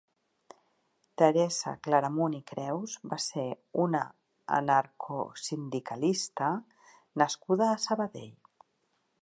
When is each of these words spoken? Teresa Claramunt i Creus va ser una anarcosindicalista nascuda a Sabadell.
Teresa 1.21 1.73
Claramunt 1.87 2.37
i 2.37 2.39
Creus 2.51 2.95
va 3.13 3.19
ser 3.27 3.45
una 3.85 4.01
anarcosindicalista 4.61 6.51
nascuda 7.25 7.69
a 7.75 7.81
Sabadell. 7.89 8.35